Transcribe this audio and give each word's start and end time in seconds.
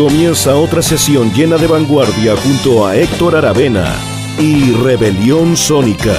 Comienza 0.00 0.56
otra 0.56 0.80
sesión 0.80 1.30
llena 1.34 1.58
de 1.58 1.66
vanguardia 1.66 2.34
junto 2.34 2.86
a 2.86 2.96
Héctor 2.96 3.36
Aravena 3.36 3.94
y 4.38 4.72
Rebelión 4.72 5.58
Sónica. 5.58 6.14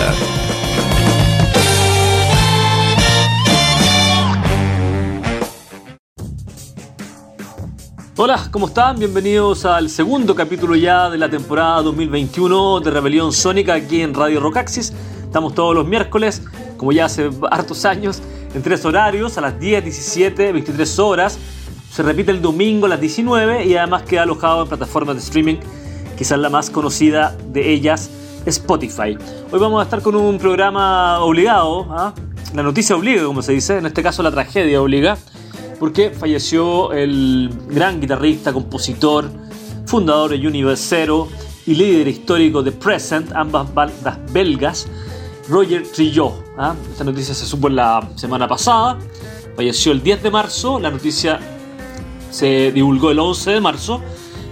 Hola, 8.17 8.49
¿cómo 8.51 8.67
están? 8.67 8.99
Bienvenidos 8.99 9.65
al 9.65 9.89
segundo 9.89 10.35
capítulo 10.35 10.75
ya 10.75 11.09
de 11.09 11.17
la 11.17 11.27
temporada 11.27 11.81
2021 11.81 12.81
de 12.81 12.91
Rebelión 12.91 13.33
Sónica 13.33 13.73
aquí 13.73 14.03
en 14.03 14.13
Radio 14.13 14.41
Rocaxis. 14.41 14.93
Estamos 15.23 15.55
todos 15.55 15.73
los 15.73 15.87
miércoles, 15.87 16.43
como 16.77 16.91
ya 16.91 17.05
hace 17.05 17.31
hartos 17.49 17.83
años, 17.85 18.21
en 18.53 18.61
tres 18.61 18.85
horarios, 18.85 19.39
a 19.39 19.41
las 19.41 19.59
10, 19.59 19.83
17, 19.85 20.51
23 20.51 20.99
horas. 20.99 21.39
Se 21.91 22.03
repite 22.03 22.31
el 22.31 22.41
domingo 22.41 22.85
a 22.85 22.89
las 22.89 23.01
19 23.01 23.65
y 23.65 23.75
además 23.75 24.03
queda 24.03 24.23
alojado 24.23 24.63
en 24.63 24.69
plataformas 24.69 25.13
de 25.17 25.21
streaming, 25.21 25.57
quizás 26.17 26.39
la 26.39 26.49
más 26.49 26.69
conocida 26.69 27.35
de 27.51 27.69
ellas, 27.69 28.09
Spotify. 28.45 29.17
Hoy 29.51 29.59
vamos 29.59 29.81
a 29.81 29.83
estar 29.83 30.01
con 30.01 30.15
un 30.15 30.37
programa 30.37 31.19
obligado, 31.19 31.85
¿ah? 31.89 32.13
la 32.55 32.63
noticia 32.63 32.95
obliga, 32.95 33.25
como 33.25 33.41
se 33.41 33.51
dice, 33.51 33.77
en 33.77 33.85
este 33.85 34.01
caso 34.01 34.23
la 34.23 34.31
tragedia 34.31 34.81
obliga, 34.81 35.17
porque 35.81 36.11
falleció 36.11 36.93
el 36.93 37.53
gran 37.67 37.99
guitarrista, 37.99 38.53
compositor, 38.53 39.29
fundador 39.85 40.31
de 40.31 40.47
Universe 40.47 40.85
Zero 40.87 41.27
y 41.65 41.75
líder 41.75 42.07
histórico 42.07 42.63
de 42.63 42.71
Present, 42.71 43.33
ambas 43.33 43.71
bandas 43.73 44.17
belgas, 44.31 44.87
Roger 45.49 45.83
Trillot. 45.83 46.41
¿ah? 46.57 46.73
Esta 46.89 47.03
noticia 47.03 47.33
se 47.33 47.45
supo 47.45 47.67
la 47.67 48.07
semana 48.15 48.47
pasada. 48.47 48.97
Falleció 49.57 49.91
el 49.91 50.01
10 50.01 50.23
de 50.23 50.31
marzo. 50.31 50.79
La 50.79 50.89
noticia 50.89 51.39
se 52.31 52.71
divulgó 52.71 53.11
el 53.11 53.19
11 53.19 53.51
de 53.51 53.61
marzo 53.61 54.01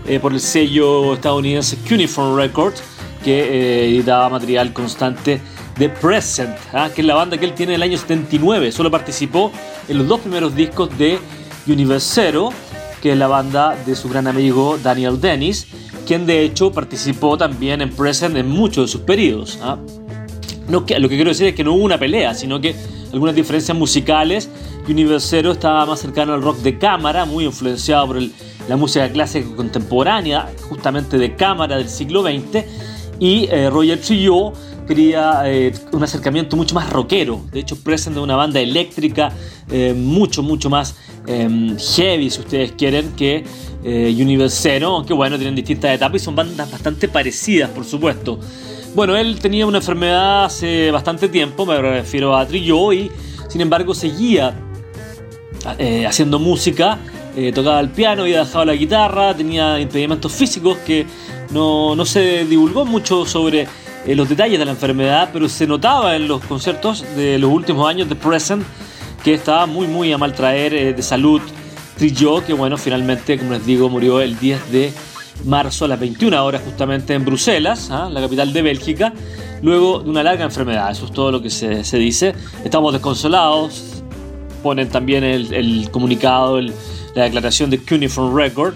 eh, 0.07 0.19
por 0.19 0.33
el 0.33 0.39
sello 0.39 1.13
estadounidense 1.13 1.77
Cuneiform 1.87 2.35
Records, 2.35 2.83
que 3.23 3.39
eh, 3.39 3.89
editaba 3.89 4.29
material 4.29 4.73
constante 4.73 5.41
de 5.77 5.89
Present, 5.89 6.55
¿ah? 6.73 6.89
que 6.93 7.01
es 7.01 7.07
la 7.07 7.15
banda 7.15 7.37
que 7.37 7.45
él 7.45 7.53
tiene 7.53 7.71
del 7.73 7.83
año 7.83 7.97
79. 7.97 8.71
Solo 8.71 8.91
participó 8.91 9.51
en 9.87 9.97
los 9.97 10.07
dos 10.07 10.19
primeros 10.19 10.55
discos 10.55 10.95
de 10.97 11.19
Universe 11.67 12.07
Zero, 12.13 12.49
que 13.01 13.13
es 13.13 13.17
la 13.17 13.27
banda 13.27 13.77
de 13.85 13.95
su 13.95 14.09
gran 14.09 14.27
amigo 14.27 14.77
Daniel 14.81 15.21
Dennis, 15.21 15.67
quien 16.05 16.25
de 16.25 16.43
hecho 16.43 16.71
participó 16.71 17.37
también 17.37 17.81
en 17.81 17.91
Present 17.91 18.35
en 18.35 18.49
muchos 18.49 18.87
de 18.87 18.91
sus 18.91 19.01
periodos. 19.01 19.57
¿ah? 19.61 19.77
lo 20.69 20.85
que 20.85 20.97
quiero 21.07 21.29
decir 21.29 21.47
es 21.47 21.55
que 21.55 21.63
no 21.63 21.73
hubo 21.73 21.83
una 21.83 21.97
pelea, 21.97 22.33
sino 22.35 22.61
que 22.61 22.75
algunas 23.11 23.35
diferencias 23.35 23.77
musicales. 23.77 24.49
Universero 24.91 25.51
estaba 25.51 25.85
más 25.85 25.99
cercano 25.99 26.33
al 26.33 26.41
rock 26.41 26.57
de 26.59 26.77
cámara, 26.77 27.25
muy 27.25 27.45
influenciado 27.45 28.07
por 28.07 28.17
la 28.67 28.77
música 28.77 29.09
clásica 29.09 29.47
contemporánea, 29.55 30.49
justamente 30.67 31.17
de 31.17 31.35
cámara 31.35 31.77
del 31.77 31.89
siglo 31.89 32.23
XX. 32.23 32.65
Y 33.19 33.47
eh, 33.51 33.69
Roger 33.69 33.99
Trillot 33.99 34.53
quería 34.87 35.41
eh, 35.45 35.73
un 35.91 36.03
acercamiento 36.03 36.55
mucho 36.55 36.75
más 36.75 36.89
rockero. 36.89 37.41
De 37.51 37.59
hecho, 37.59 37.75
presenta 37.83 38.21
una 38.21 38.35
banda 38.35 38.59
eléctrica 38.59 39.31
eh, 39.69 39.93
mucho, 39.93 40.41
mucho 40.41 40.69
más 40.69 40.95
em, 41.27 41.77
heavy, 41.77 42.29
si 42.29 42.39
ustedes 42.39 42.71
quieren, 42.73 43.11
que 43.13 43.43
Universero. 43.83 44.95
Aunque 44.95 45.13
bueno, 45.13 45.37
tienen 45.37 45.55
distintas 45.55 45.95
etapas 45.95 46.21
y 46.21 46.25
son 46.25 46.35
bandas 46.35 46.69
bastante 46.71 47.07
parecidas, 47.07 47.69
por 47.69 47.85
supuesto. 47.85 48.39
Bueno, 48.95 49.15
él 49.15 49.39
tenía 49.39 49.65
una 49.65 49.77
enfermedad 49.77 50.45
hace 50.45 50.89
bastante 50.91 51.29
tiempo, 51.29 51.65
me 51.65 51.79
refiero 51.79 52.35
a 52.35 52.45
Trillo, 52.45 52.91
y 52.91 53.11
sin 53.47 53.61
embargo 53.61 53.93
seguía 53.93 54.53
eh, 55.77 56.05
haciendo 56.05 56.39
música, 56.39 56.97
eh, 57.35 57.51
tocaba 57.53 57.79
el 57.79 57.89
piano, 57.89 58.23
había 58.23 58.39
dejado 58.39 58.65
la 58.65 58.73
guitarra, 58.73 59.35
tenía 59.35 59.79
impedimentos 59.79 60.31
físicos 60.31 60.77
que 60.79 61.05
no, 61.51 61.95
se 62.05 62.45
divulgó 62.45 62.85
mucho 62.85 63.25
sobre 63.25 63.67
eh, 64.05 64.15
los 64.15 64.29
detalles 64.29 64.57
de 64.57 64.65
la 64.65 64.71
enfermedad, 64.71 65.29
pero 65.33 65.49
se 65.49 65.67
notaba 65.67 66.15
en 66.15 66.27
los 66.27 66.43
conciertos 66.45 67.03
de 67.15 67.37
los 67.37 67.51
últimos 67.51 67.89
años 67.89 68.07
de 68.07 68.15
Present 68.15 68.63
que 69.23 69.33
estaba 69.33 69.65
muy 69.65 69.87
muy 69.87 70.13
a 70.13 70.17
mal 70.17 70.33
traer 70.33 70.95
de 70.95 71.01
salud. 71.01 71.41
Trillo, 71.97 72.45
que 72.45 72.53
bueno, 72.53 72.77
finalmente, 72.77 73.37
como 73.37 73.51
les 73.51 73.65
digo, 73.65 73.89
murió 73.89 74.21
el 74.21 74.39
10 74.39 74.71
de 74.71 74.93
marzo 75.45 75.85
a 75.85 75.87
las 75.89 75.99
21 75.99 76.43
horas 76.43 76.61
justamente 76.63 77.13
en 77.13 77.25
Bruselas, 77.25 77.89
¿ah? 77.91 78.09
la 78.09 78.21
capital 78.21 78.53
de 78.53 78.61
Bélgica, 78.61 79.13
luego 79.61 79.99
de 79.99 80.09
una 80.09 80.23
larga 80.23 80.45
enfermedad. 80.45 80.91
Eso 80.91 81.05
es 81.05 81.11
todo 81.11 81.31
lo 81.31 81.41
que 81.41 81.49
se, 81.49 81.97
dice. 81.97 82.33
Estamos 82.63 82.93
desconsolados. 82.93 83.98
Ponen 84.61 84.89
también 84.89 85.23
el, 85.23 85.89
comunicado, 85.91 86.59
la 86.61 87.23
declaración 87.23 87.69
de 87.69 87.79
Cuneiform 87.79 88.35
Record. 88.35 88.73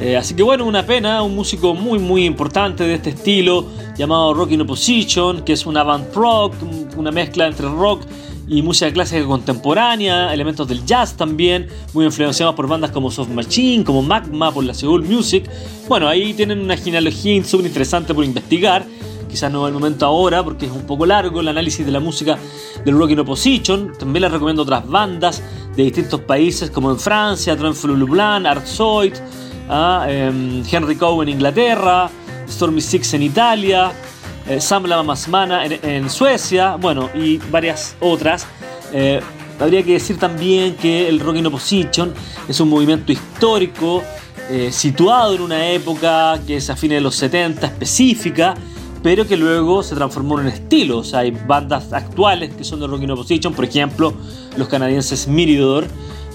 Eh, 0.00 0.16
así 0.16 0.34
que 0.34 0.42
bueno, 0.42 0.64
una 0.64 0.84
pena, 0.84 1.22
un 1.22 1.34
músico 1.34 1.74
muy 1.74 1.98
muy 1.98 2.24
importante 2.24 2.82
de 2.84 2.94
este 2.94 3.10
estilo 3.10 3.66
llamado 3.96 4.34
Rock 4.34 4.52
in 4.52 4.62
Opposition, 4.62 5.42
que 5.42 5.52
es 5.52 5.64
una 5.66 5.82
avant 5.82 6.12
rock, 6.14 6.54
una 6.96 7.12
mezcla 7.12 7.46
entre 7.46 7.68
rock 7.68 8.02
y 8.48 8.62
música 8.62 8.92
clásica 8.92 9.24
contemporánea, 9.24 10.32
elementos 10.34 10.66
del 10.66 10.84
jazz 10.84 11.16
también, 11.16 11.68
muy 11.92 12.04
influenciados 12.04 12.54
por 12.54 12.66
bandas 12.66 12.90
como 12.90 13.10
Soft 13.10 13.30
Machine, 13.30 13.84
como 13.84 14.02
Magma, 14.02 14.52
por 14.52 14.64
la 14.64 14.74
Seoul 14.74 15.04
Music. 15.04 15.48
Bueno, 15.88 16.08
ahí 16.08 16.34
tienen 16.34 16.60
una 16.60 16.76
genealogía 16.76 17.42
súper 17.44 17.66
interesante 17.66 18.12
por 18.12 18.24
investigar. 18.24 18.84
Quizás 19.32 19.50
no 19.50 19.66
es 19.66 19.68
el 19.68 19.74
momento 19.74 20.04
ahora 20.04 20.44
porque 20.44 20.66
es 20.66 20.72
un 20.72 20.82
poco 20.82 21.06
largo 21.06 21.40
el 21.40 21.48
análisis 21.48 21.86
de 21.86 21.90
la 21.90 22.00
música 22.00 22.36
del 22.84 22.98
Rock 22.98 23.12
in 23.12 23.20
Opposition. 23.20 23.94
También 23.98 24.20
les 24.20 24.30
recomiendo 24.30 24.60
otras 24.60 24.86
bandas 24.86 25.42
de 25.74 25.84
distintos 25.84 26.20
países 26.20 26.70
como 26.70 26.90
en 26.90 26.98
Francia, 26.98 27.56
Trumflu 27.56 27.96
Lublan, 27.96 28.44
Artsoid, 28.44 29.14
ah, 29.70 30.04
em, 30.06 30.62
Henry 30.70 30.96
Coe 30.96 31.22
en 31.22 31.30
Inglaterra, 31.30 32.10
Stormy 32.46 32.82
Six 32.82 33.14
en 33.14 33.22
Italia, 33.22 33.90
eh, 34.46 34.60
Sam 34.60 34.84
Lama 34.84 35.14
en, 35.64 36.10
Suecia, 36.10 36.76
bueno, 36.76 37.08
y 37.14 37.38
varias 37.38 37.96
otras. 38.00 38.46
Eh, 38.92 39.18
habría 39.58 39.82
que 39.82 39.94
decir 39.94 40.18
también 40.18 40.74
que 40.74 41.08
el 41.08 41.20
Rock 41.20 41.36
in 41.36 41.46
Opposition 41.46 42.12
es 42.46 42.60
un 42.60 42.68
movimiento 42.68 43.12
histórico 43.12 44.02
eh, 44.50 44.70
situado 44.70 45.34
en 45.34 45.40
una 45.40 45.68
época 45.70 46.38
que 46.46 46.56
es 46.56 46.68
a 46.68 46.76
fines 46.76 46.96
de 46.96 47.00
los 47.00 47.14
70 47.14 47.66
específica, 47.68 48.54
pero 49.02 49.26
que 49.26 49.36
luego 49.36 49.82
se 49.82 49.94
transformó 49.94 50.38
en 50.38 50.46
un 50.46 50.52
estilo. 50.52 50.98
O 50.98 51.04
sea, 51.04 51.20
hay 51.20 51.30
bandas 51.30 51.92
actuales 51.92 52.54
que 52.54 52.64
son 52.64 52.80
de 52.80 52.86
Rock 52.86 53.02
in 53.02 53.10
Opposition, 53.10 53.52
por 53.52 53.64
ejemplo, 53.64 54.14
los 54.56 54.68
canadienses 54.68 55.28
Miridor, 55.28 55.86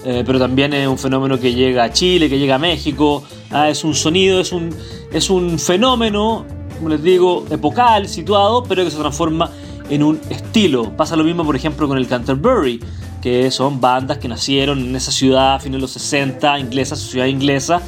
pero 0.04 0.38
también 0.38 0.72
es 0.72 0.88
un 0.88 0.98
fenómeno 0.98 1.38
que 1.38 1.54
llega 1.54 1.84
a 1.84 1.92
Chile, 1.92 2.28
que 2.28 2.38
llega 2.38 2.54
a 2.54 2.58
México. 2.58 3.22
Ah, 3.50 3.68
es 3.68 3.84
un 3.84 3.94
sonido, 3.94 4.40
es 4.40 4.52
un, 4.52 4.70
es 5.12 5.28
un 5.28 5.58
fenómeno 5.58 6.46
como 6.78 6.88
les 6.90 7.02
digo, 7.02 7.44
epocal, 7.50 8.08
situado, 8.08 8.62
pero 8.62 8.84
que 8.84 8.90
se 8.90 8.98
transforma 8.98 9.50
en 9.90 10.02
un 10.02 10.20
estilo. 10.30 10.96
Pasa 10.96 11.16
lo 11.16 11.24
mismo, 11.24 11.44
por 11.44 11.56
ejemplo, 11.56 11.88
con 11.88 11.98
el 11.98 12.06
Canterbury, 12.06 12.80
que 13.20 13.50
son 13.50 13.80
bandas 13.80 14.18
que 14.18 14.28
nacieron 14.28 14.78
en 14.78 14.96
esa 14.96 15.10
ciudad 15.10 15.56
a 15.56 15.58
fines 15.58 15.76
de 15.76 15.80
los 15.80 15.90
60, 15.90 16.58
inglesa, 16.60 16.96
ciudad 16.96 17.26
inglesa, 17.26 17.82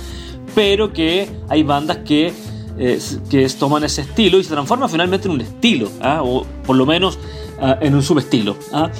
pero 0.54 0.92
que 0.92 1.30
hay 1.48 1.62
bandas 1.62 1.98
que, 1.98 2.32
eh, 2.80 2.98
que 3.30 3.48
toman 3.50 3.84
ese 3.84 4.00
estilo 4.00 4.38
y 4.38 4.44
se 4.44 4.50
transforman 4.50 4.90
finalmente 4.90 5.28
en 5.28 5.34
un 5.34 5.40
estilo, 5.42 5.88
¿ah? 6.00 6.22
o 6.24 6.44
por 6.64 6.74
lo 6.74 6.84
menos 6.86 7.18
Ah, 7.62 7.76
en 7.82 7.94
un 7.94 8.02
subestilo. 8.02 8.56
¿ah? 8.72 8.90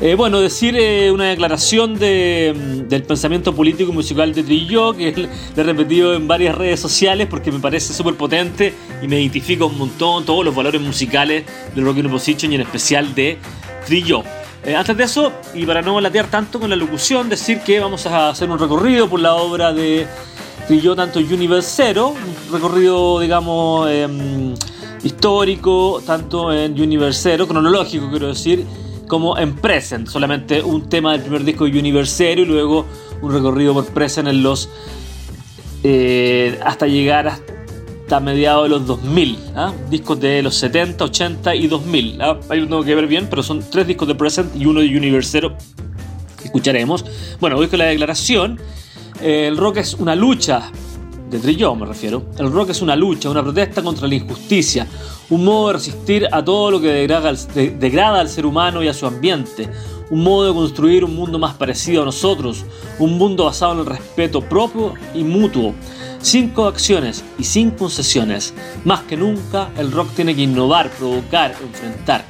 Eh, 0.00 0.16
bueno, 0.16 0.40
decir 0.40 0.76
eh, 0.76 1.12
una 1.12 1.26
declaración 1.26 1.96
de, 1.96 2.52
mm, 2.52 2.88
del 2.88 3.04
pensamiento 3.04 3.54
político 3.54 3.92
y 3.92 3.94
musical 3.94 4.34
de 4.34 4.42
Trillo, 4.42 4.92
que 4.92 5.12
le 5.12 5.28
he 5.56 5.62
repetido 5.62 6.14
en 6.14 6.26
varias 6.26 6.56
redes 6.56 6.80
sociales 6.80 7.28
porque 7.30 7.52
me 7.52 7.60
parece 7.60 7.92
súper 7.92 8.14
potente 8.14 8.74
y 9.00 9.06
me 9.06 9.20
identifica 9.20 9.64
un 9.64 9.78
montón 9.78 10.24
todos 10.24 10.44
los 10.44 10.52
valores 10.52 10.80
musicales 10.80 11.44
del 11.76 11.84
Rock 11.84 11.98
in 11.98 12.06
Opposition 12.06 12.50
y 12.50 12.56
en 12.56 12.62
especial 12.62 13.14
de 13.14 13.38
Trillo. 13.86 14.24
Antes 14.76 14.96
de 14.96 15.04
eso, 15.04 15.32
y 15.54 15.64
para 15.64 15.80
no 15.80 15.98
latear 16.00 16.26
tanto 16.26 16.58
con 16.58 16.68
la 16.68 16.76
locución, 16.76 17.28
decir 17.28 17.60
que 17.60 17.78
vamos 17.78 18.04
a 18.06 18.30
hacer 18.30 18.50
un 18.50 18.58
recorrido 18.58 19.08
por 19.08 19.20
la 19.20 19.36
obra 19.36 19.72
de 19.72 20.06
Trillo, 20.68 20.94
tanto 20.94 21.18
Universe 21.18 21.82
Zero, 21.82 22.08
un 22.10 22.52
recorrido, 22.52 23.20
digamos, 23.20 23.88
em, 23.90 24.54
histórico, 25.02 26.02
tanto 26.04 26.52
en 26.52 26.78
Universero, 26.78 27.48
cronológico 27.48 28.10
quiero 28.10 28.28
decir, 28.28 28.66
como 29.06 29.38
en 29.38 29.56
Present, 29.56 30.08
solamente 30.08 30.60
un 30.60 30.90
tema 30.90 31.12
del 31.12 31.22
primer 31.22 31.44
disco 31.44 31.64
de 31.64 31.78
Universero 31.78 32.42
y 32.42 32.44
luego 32.44 32.84
un 33.22 33.32
recorrido 33.32 33.72
por 33.72 33.86
Present 33.86 34.28
en 34.28 34.42
los 34.42 34.68
eh, 35.84 36.60
hasta 36.62 36.86
llegar 36.86 37.28
hasta 37.28 38.20
mediados 38.20 38.64
de 38.64 38.68
los 38.68 38.86
2000, 38.86 39.38
¿ah? 39.56 39.72
discos 39.88 40.20
de 40.20 40.42
los 40.42 40.54
70, 40.56 41.02
80 41.02 41.54
y 41.54 41.66
2000. 41.66 42.20
¿ah? 42.20 42.38
Ahí 42.50 42.60
lo 42.60 42.66
tengo 42.66 42.84
que 42.84 42.94
ver 42.94 43.06
bien, 43.06 43.26
pero 43.30 43.42
son 43.42 43.64
tres 43.70 43.86
discos 43.86 44.06
de 44.06 44.14
Present 44.14 44.54
y 44.54 44.66
uno 44.66 44.80
de 44.80 44.94
Universero 44.94 45.56
escucharemos. 46.44 47.06
Bueno, 47.40 47.56
voy 47.56 47.68
con 47.68 47.78
la 47.78 47.86
declaración. 47.86 48.60
El 49.22 49.56
rock 49.56 49.78
es 49.78 49.94
una 49.94 50.14
lucha 50.14 50.70
de 51.30 51.38
Trilló 51.38 51.74
me 51.74 51.84
refiero, 51.84 52.24
el 52.38 52.50
rock 52.50 52.70
es 52.70 52.80
una 52.80 52.96
lucha, 52.96 53.28
una 53.28 53.42
protesta 53.42 53.82
contra 53.82 54.08
la 54.08 54.14
injusticia, 54.14 54.86
un 55.28 55.44
modo 55.44 55.68
de 55.68 55.72
resistir 55.74 56.26
a 56.30 56.42
todo 56.42 56.70
lo 56.70 56.80
que 56.80 56.88
degrada 56.88 58.20
al 58.20 58.28
ser 58.28 58.46
humano 58.46 58.82
y 58.82 58.88
a 58.88 58.94
su 58.94 59.06
ambiente, 59.06 59.68
un 60.10 60.22
modo 60.22 60.48
de 60.48 60.54
construir 60.54 61.04
un 61.04 61.14
mundo 61.14 61.38
más 61.38 61.54
parecido 61.54 62.02
a 62.02 62.04
nosotros, 62.06 62.64
un 62.98 63.18
mundo 63.18 63.44
basado 63.44 63.74
en 63.74 63.80
el 63.80 63.86
respeto 63.86 64.40
propio 64.40 64.94
y 65.14 65.22
mutuo, 65.22 65.74
sin 66.22 66.48
coacciones 66.50 67.22
y 67.38 67.44
sin 67.44 67.72
concesiones. 67.72 68.54
Más 68.84 69.02
que 69.02 69.16
nunca 69.16 69.70
el 69.76 69.92
rock 69.92 70.08
tiene 70.16 70.34
que 70.34 70.42
innovar, 70.42 70.90
provocar, 70.92 71.54
enfrentar. 71.62 72.24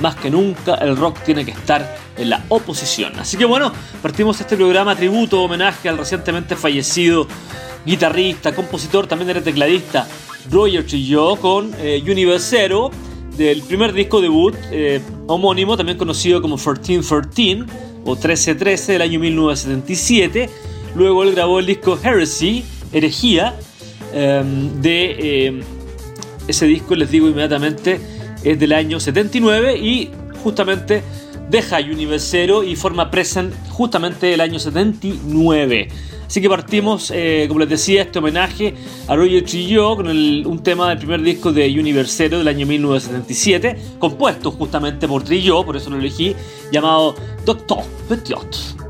Más 0.00 0.16
que 0.16 0.30
nunca 0.30 0.74
el 0.74 0.96
rock 0.96 1.20
tiene 1.24 1.44
que 1.44 1.52
estar 1.52 1.96
en 2.16 2.30
la 2.30 2.44
oposición. 2.48 3.18
Así 3.18 3.36
que 3.36 3.44
bueno, 3.44 3.72
partimos 4.02 4.40
este 4.40 4.56
programa 4.56 4.96
tributo, 4.96 5.42
homenaje 5.42 5.88
al 5.88 5.98
recientemente 5.98 6.56
fallecido 6.56 7.26
guitarrista, 7.86 8.54
compositor, 8.54 9.06
también 9.06 9.30
era 9.30 9.42
tecladista, 9.42 10.06
Roger 10.50 10.86
Trilló 10.86 11.36
con 11.36 11.72
eh, 11.78 12.02
Universero 12.04 12.90
del 13.36 13.62
primer 13.62 13.92
disco 13.92 14.20
debut 14.20 14.54
eh, 14.70 15.00
homónimo, 15.26 15.76
también 15.76 15.98
conocido 15.98 16.40
como 16.40 16.56
1313 16.56 17.64
o 18.04 18.14
1313 18.14 18.92
del 18.92 19.02
año 19.02 19.18
1977. 19.20 20.50
Luego 20.94 21.24
él 21.24 21.32
grabó 21.32 21.58
el 21.58 21.66
disco 21.66 21.98
Heresy, 22.00 22.64
Herejía, 22.92 23.54
em, 24.12 24.80
de 24.80 25.46
em, 25.46 25.60
ese 26.46 26.66
disco, 26.66 26.94
les 26.94 27.10
digo 27.10 27.26
inmediatamente, 27.28 28.00
es 28.44 28.58
del 28.58 28.72
año 28.72 29.00
79 29.00 29.76
y 29.78 30.10
justamente 30.42 31.02
deja 31.50 31.78
Universero 31.78 32.62
y 32.62 32.76
forma 32.76 33.10
Present 33.10 33.54
justamente 33.70 34.32
el 34.34 34.40
año 34.40 34.58
79. 34.58 35.88
Así 36.26 36.40
que 36.40 36.48
partimos, 36.48 37.12
eh, 37.14 37.44
como 37.48 37.60
les 37.60 37.68
decía, 37.68 38.02
este 38.02 38.18
homenaje 38.18 38.74
a 39.06 39.14
Roger 39.14 39.44
Trillo 39.44 39.96
con 39.96 40.08
un 40.08 40.62
tema 40.62 40.88
del 40.88 40.98
primer 40.98 41.22
disco 41.22 41.52
de 41.52 41.68
Universero 41.78 42.38
del 42.38 42.48
año 42.48 42.66
1977, 42.66 43.96
compuesto 43.98 44.50
justamente 44.50 45.06
por 45.06 45.22
Trillo, 45.22 45.64
por 45.64 45.76
eso 45.76 45.90
lo 45.90 45.98
elegí, 45.98 46.34
llamado 46.72 47.14
Doctor 47.44 47.84
Petiot. 48.08 48.83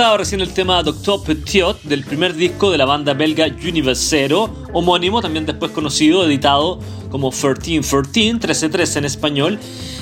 Pasaba 0.00 0.16
recién 0.16 0.40
el 0.40 0.54
tema 0.54 0.82
Doctor 0.82 1.22
Petiot 1.22 1.82
del 1.82 2.04
primer 2.04 2.34
disco 2.34 2.70
de 2.70 2.78
la 2.78 2.86
banda 2.86 3.12
belga 3.12 3.44
Universero, 3.44 4.48
homónimo, 4.72 5.20
también 5.20 5.44
después 5.44 5.72
conocido, 5.72 6.24
editado 6.24 6.80
como 7.10 7.30
1313, 7.30 7.82
1313 7.82 8.98
en 8.98 9.04
español. 9.04 9.58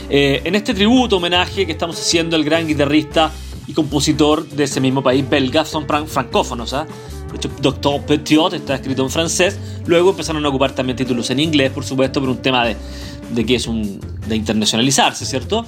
Eh, 0.08 0.40
en 0.44 0.54
este 0.54 0.72
tributo, 0.72 1.16
homenaje 1.16 1.66
que 1.66 1.72
estamos 1.72 1.98
haciendo 1.98 2.36
al 2.36 2.44
gran 2.44 2.68
guitarrista 2.68 3.32
y 3.66 3.72
compositor 3.72 4.48
de 4.48 4.62
ese 4.62 4.80
mismo 4.80 5.02
país 5.02 5.28
belga, 5.28 5.64
son 5.64 5.84
francófonos. 5.84 6.74
¿ah? 6.74 6.86
De 7.32 7.36
hecho, 7.36 7.50
Doctor 7.60 8.00
Petiot 8.02 8.54
está 8.54 8.76
escrito 8.76 9.02
en 9.02 9.10
francés. 9.10 9.58
Luego 9.84 10.10
empezaron 10.10 10.46
a 10.46 10.48
ocupar 10.48 10.76
también 10.76 10.96
títulos 10.96 11.28
en 11.30 11.40
inglés, 11.40 11.72
por 11.72 11.84
supuesto, 11.84 12.20
por 12.20 12.28
un 12.28 12.38
tema 12.38 12.64
de, 12.64 12.76
de 13.30 13.44
que 13.44 13.56
es 13.56 13.66
un, 13.66 14.00
de 14.26 14.37
internacionalizarse, 14.37 15.25
¿cierto? 15.25 15.66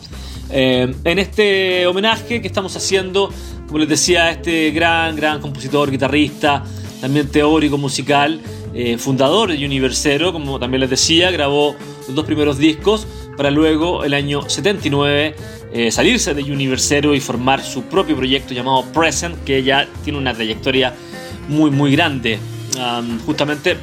Eh, 0.51 0.93
en 1.05 1.19
este 1.19 1.87
homenaje 1.87 2.41
que 2.41 2.47
estamos 2.47 2.77
haciendo 2.77 3.31
como 3.71 3.79
les 3.79 3.89
decía, 3.89 4.33
este 4.33 4.73
gran, 4.73 5.15
gran 5.15 5.41
compositor, 5.41 5.93
guitarrista, 5.93 6.65
también 7.01 7.29
teórico 7.29 7.79
musical, 7.79 8.41
eh, 8.75 8.99
fundador 8.99 9.57
de 9.57 9.65
Universero, 9.65 10.33
como 10.33 10.59
también 10.59 10.81
les 10.81 10.91
decía, 10.91 11.31
grabó 11.31 11.77
los 12.09 12.17
dos 12.17 12.25
primeros 12.25 12.59
discos 12.59 13.07
para 13.37 13.53
luego, 13.53 14.03
el 14.03 14.15
año 14.15 14.43
79, 14.49 15.37
eh, 15.73 15.93
salirse 15.93 16.35
de 16.35 16.43
Universero 16.43 17.15
y 17.15 17.21
formar 17.21 17.63
su 17.63 17.83
propio 17.85 18.17
proyecto 18.17 18.55
llamado 18.55 18.83
Present, 18.93 19.45
que 19.45 19.63
ya 19.63 19.87
tiene 20.03 20.19
una 20.19 20.35
trayectoria 20.35 20.93
muy, 21.49 21.71
muy 21.71 21.93
grande. 21.93 22.41
justamente, 23.25 23.77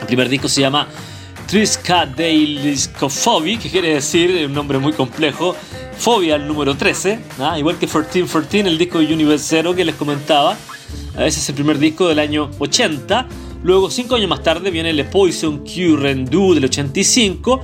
el 0.00 0.06
primer 0.06 0.30
disco 0.30 0.48
se 0.48 0.62
llama 0.62 0.88
Triska 1.50 2.06
Deiliscofobi, 2.06 3.58
que 3.58 3.68
quiere 3.68 3.94
decir 3.94 4.46
un 4.46 4.52
nombre 4.52 4.78
muy 4.78 4.92
complejo, 4.92 5.56
Fobia 5.98 6.36
el 6.36 6.46
número 6.46 6.76
13, 6.76 7.18
¿ah? 7.40 7.58
igual 7.58 7.76
que 7.76 7.86
1313, 7.86 8.68
el 8.68 8.78
disco 8.78 9.00
de 9.00 9.12
Universe 9.12 9.64
que 9.74 9.84
les 9.84 9.96
comentaba. 9.96 10.56
Ese 11.18 11.40
es 11.40 11.48
el 11.48 11.56
primer 11.56 11.80
disco 11.80 12.06
del 12.06 12.20
año 12.20 12.52
80. 12.56 13.26
Luego, 13.64 13.90
cinco 13.90 14.14
años 14.14 14.28
más 14.28 14.44
tarde, 14.44 14.70
viene 14.70 14.92
Le 14.92 15.02
Poison 15.02 15.64
Q 15.64 15.96
Rendu 15.96 16.54
del 16.54 16.66
85. 16.66 17.62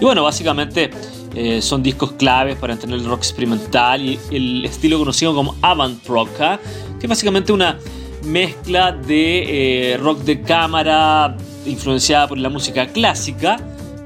Y 0.00 0.04
bueno, 0.06 0.24
básicamente 0.24 0.88
eh, 1.34 1.60
son 1.60 1.82
discos 1.82 2.12
claves 2.12 2.56
para 2.56 2.72
entender 2.72 2.98
el 2.98 3.04
rock 3.04 3.18
experimental 3.18 4.00
y 4.00 4.18
el 4.30 4.64
estilo 4.64 4.98
conocido 4.98 5.34
como 5.34 5.56
avant 5.60 6.06
rock, 6.06 6.30
¿ah? 6.40 6.58
que 6.98 7.04
es 7.04 7.10
básicamente 7.10 7.52
una 7.52 7.78
mezcla 8.24 8.92
de 8.92 9.92
eh, 9.92 9.96
rock 9.98 10.20
de 10.20 10.40
cámara 10.40 11.36
influenciada 11.66 12.28
por 12.28 12.38
la 12.38 12.48
música 12.48 12.86
clásica, 12.88 13.58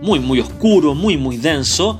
muy 0.03 0.19
muy 0.19 0.41
oscuro, 0.41 0.95
muy 0.95 1.17
muy 1.17 1.37
denso, 1.37 1.99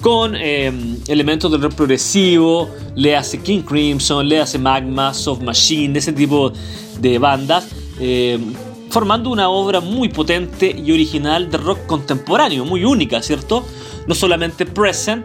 con 0.00 0.34
em, 0.34 0.98
elementos 1.06 1.50
del 1.50 1.62
rock 1.62 1.74
progresivo, 1.74 2.68
le 2.96 3.16
hace 3.16 3.40
King 3.40 3.62
Crimson, 3.62 4.28
le 4.28 4.40
hace 4.40 4.58
Magma, 4.58 5.14
Soft 5.14 5.42
Machine, 5.42 5.98
ese 5.98 6.12
tipo 6.12 6.52
de 7.00 7.18
bandas, 7.18 7.68
em, 8.00 8.52
formando 8.90 9.30
una 9.30 9.48
obra 9.48 9.80
muy 9.80 10.08
potente 10.08 10.74
y 10.76 10.92
original 10.92 11.50
de 11.50 11.56
rock 11.56 11.86
contemporáneo, 11.86 12.64
muy 12.64 12.84
única, 12.84 13.22
¿cierto? 13.22 13.64
No 14.06 14.14
solamente 14.14 14.66
Present, 14.66 15.24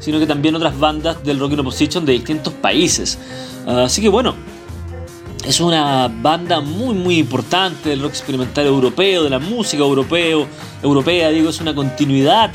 sino 0.00 0.18
que 0.18 0.26
también 0.26 0.54
otras 0.54 0.78
bandas 0.78 1.24
del 1.24 1.40
rock 1.40 1.52
in 1.52 1.60
opposition 1.60 2.04
de 2.04 2.12
distintos 2.12 2.52
países. 2.54 3.18
así 3.66 4.00
que 4.00 4.08
bueno, 4.08 4.34
es 5.44 5.60
una 5.60 6.08
banda 6.08 6.60
muy 6.60 6.94
muy 6.94 7.18
importante 7.18 7.90
del 7.90 8.00
rock 8.00 8.10
experimental 8.10 8.66
europeo, 8.66 9.24
de 9.24 9.30
la 9.30 9.38
música 9.38 9.82
europeo, 9.82 10.46
europea, 10.82 11.30
digo, 11.30 11.50
es 11.50 11.60
una 11.60 11.74
continuidad 11.74 12.52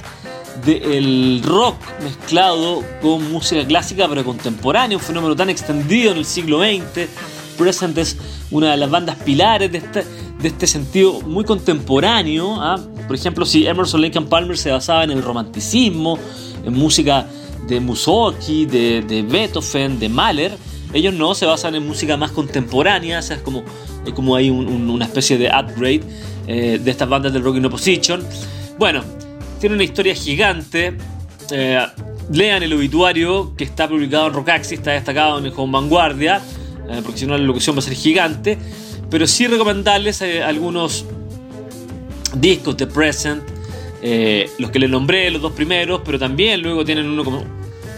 del 0.65 1.41
rock 1.43 1.75
mezclado 2.03 2.83
con 3.01 3.31
música 3.31 3.65
clásica 3.65 4.07
pero 4.07 4.23
contemporánea, 4.23 4.97
un 4.97 5.03
fenómeno 5.03 5.35
tan 5.35 5.49
extendido 5.49 6.11
en 6.11 6.17
el 6.17 6.25
siglo 6.25 6.59
XX. 6.59 7.09
Present 7.57 7.97
es 7.97 8.17
una 8.51 8.71
de 8.71 8.77
las 8.77 8.89
bandas 8.89 9.15
pilares 9.17 9.71
de 9.71 9.77
este, 9.77 10.03
de 10.39 10.47
este 10.47 10.67
sentido 10.67 11.21
muy 11.21 11.43
contemporáneo. 11.43 12.55
¿ah? 12.59 12.79
Por 13.07 13.15
ejemplo, 13.15 13.45
si 13.45 13.67
Emerson 13.67 14.01
Lake 14.01 14.19
Palmer 14.21 14.57
se 14.57 14.71
basaba 14.71 15.03
en 15.03 15.11
el 15.11 15.21
romanticismo, 15.21 16.17
en 16.63 16.73
música 16.73 17.27
de 17.67 17.79
Mussorgsky, 17.79 18.65
de, 18.65 19.01
de 19.01 19.21
Beethoven, 19.21 19.99
de 19.99 20.09
Mahler, 20.09 20.57
ellos 20.93 21.13
no 21.13 21.33
se 21.35 21.45
basan 21.45 21.75
en 21.75 21.85
música 21.85 22.17
más 22.17 22.31
contemporánea, 22.31 23.19
o 23.19 23.21
sea, 23.21 23.38
es 23.38 23.41
como, 23.41 23.63
como 24.15 24.35
hay 24.35 24.50
una 24.50 25.05
especie 25.05 25.38
de 25.38 25.47
upgrade 25.47 26.01
eh, 26.47 26.79
de 26.81 26.91
estas 26.91 27.09
bandas 27.09 27.33
del 27.33 27.43
rock 27.43 27.57
in 27.57 27.65
opposition. 27.65 28.23
Bueno, 28.77 29.03
tiene 29.63 29.75
una 29.75 29.85
historia 29.85 30.13
gigante. 30.13 30.97
Eh, 31.50 31.79
lean 32.31 32.63
el 32.63 32.73
obituario 32.73 33.55
que 33.55 33.63
está 33.63 33.88
publicado 33.88 34.27
en 34.27 34.33
Rockaxi, 34.33 34.75
está 34.75 34.91
destacado 34.91 35.39
en 35.39 35.51
con 35.51 35.71
Vanguardia, 35.71 36.41
eh, 36.89 37.00
porque 37.01 37.19
si 37.19 37.25
no 37.25 37.38
la 37.38 37.43
locución 37.45 37.73
va 37.73 37.79
a 37.79 37.83
ser 37.83 37.93
gigante. 37.93 38.57
Pero 39.09 39.25
sí 39.25 39.47
recomendarles 39.47 40.21
eh, 40.21 40.43
algunos 40.43 41.05
discos 42.35 42.75
de 42.75 42.88
Present, 42.88 43.43
los 44.59 44.69
que 44.69 44.79
les 44.79 44.89
nombré, 44.89 45.31
los 45.31 45.41
dos 45.41 45.53
primeros, 45.53 46.01
pero 46.03 46.19
también 46.19 46.62
luego 46.62 46.83
tienen 46.83 47.07
uno 47.07 47.23
como 47.23 47.45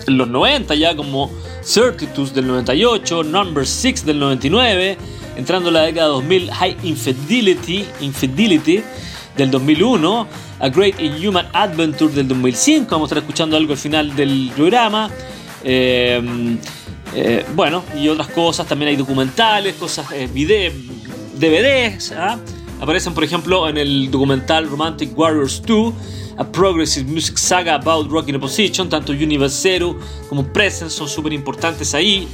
en 0.08 0.18
los 0.18 0.28
90 0.28 0.76
ya, 0.76 0.96
como 0.96 1.32
Certitus 1.64 2.34
del 2.34 2.48
98, 2.48 3.24
Number 3.24 3.66
6 3.66 4.06
del 4.06 4.20
99, 4.20 4.98
entrando 5.36 5.70
en 5.70 5.74
la 5.74 5.82
década 5.84 6.08
2000, 6.08 6.52
High 6.52 6.78
Infidelity, 6.84 7.86
Infidelity 8.02 8.84
del 9.36 9.52
2001, 9.52 10.28
A 10.60 10.70
Great 10.70 11.00
Inhuman 11.00 11.48
Adventure 11.54 12.14
del 12.14 12.28
2005, 12.28 12.88
vamos 12.90 13.08
a 13.08 13.16
estar 13.16 13.18
escuchando 13.24 13.58
algo 13.58 13.74
al 13.74 13.80
final 13.80 14.16
del 14.16 14.52
programa. 14.56 15.10
Eh, 15.64 16.58
eh, 17.16 17.46
bueno, 17.56 17.84
y 17.98 18.10
otras 18.10 18.27
cosas, 18.29 18.68
también 18.68 18.90
hay 18.90 18.96
documentales, 18.98 19.75
cosas, 19.75 20.08
eh, 20.12 20.27
DVDs. 20.27 22.12
¿ah? 22.12 22.38
Aparecen, 22.82 23.14
por 23.14 23.24
ejemplo, 23.24 23.70
en 23.70 23.77
el 23.77 24.12
documental 24.12 24.68
Romantic 24.68 25.18
Warriors 25.18 25.62
2, 25.66 25.94
A 26.38 26.44
Progressive 26.44 27.10
Music 27.10 27.38
Saga 27.38 27.76
About 27.76 28.10
Rock 28.10 28.30
in 28.30 28.36
Opposition, 28.36 28.90
tanto 28.90 29.14
Universe 29.14 29.56
Zero 29.62 29.98
como 30.28 30.44
Presence 30.44 30.96
son 30.96 31.08
súper 31.08 31.34
importantes 31.34 31.94
ahí. 31.94 32.28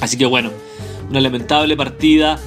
Así 0.00 0.16
que 0.16 0.26
bueno, 0.26 0.50
una 1.08 1.20
lamentable 1.20 1.76
partida 1.76 2.38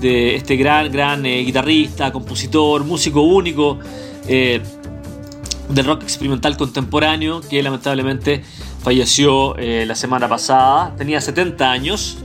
de 0.00 0.36
este 0.36 0.56
gran, 0.56 0.90
gran 0.90 1.24
eh, 1.26 1.42
guitarrista, 1.42 2.10
compositor, 2.10 2.84
músico 2.84 3.22
único 3.22 3.78
eh, 4.26 4.60
del 5.68 5.84
rock 5.84 6.02
experimental 6.02 6.56
contemporáneo 6.56 7.40
que 7.40 7.62
lamentablemente 7.62 8.42
falleció 8.82 9.56
eh, 9.58 9.84
la 9.86 9.94
semana 9.94 10.28
pasada. 10.28 10.94
Tenía 10.96 11.20
70 11.20 11.70
años, 11.70 12.18